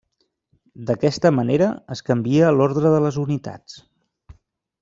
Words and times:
D'aquesta 0.87 1.31
manera 1.39 1.69
es 1.97 2.03
canvia 2.09 2.51
l'ordre 2.57 2.95
de 2.97 3.05
les 3.07 3.23
unitats. 3.29 3.81